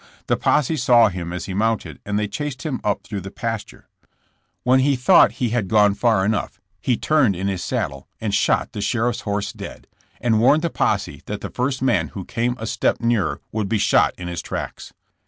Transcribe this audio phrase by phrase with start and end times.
[0.25, 3.87] The posse saw him as he mounted and they chased him up through the pasture
[4.63, 8.71] When he thought he had gone far enough he turned in his saddle and shot
[8.71, 9.85] the sheriff's horse dead
[10.19, 13.07] and warned the posse that the first man who came a step 68 JKSSK JAMKS.
[13.09, 14.91] nearer would be shot in his tracks.